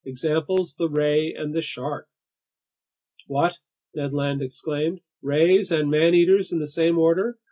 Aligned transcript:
Examples: 0.03 0.77
the 0.77 0.89
ray 0.89 1.35
and 1.35 1.53
the 1.53 1.61
shark." 1.61 2.07
"What!" 3.27 3.59
Ned 3.93 4.15
Land 4.15 4.41
exclaimed. 4.41 4.99
"Rays 5.21 5.71
and 5.71 5.91
man 5.91 6.15
eaters 6.15 6.51
in 6.51 6.57
the 6.57 6.65
same 6.65 6.97
order? 6.97 7.37